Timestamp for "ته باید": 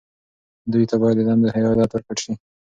0.89-1.17